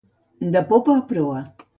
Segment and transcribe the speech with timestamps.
[0.55, 1.43] De popa a proa.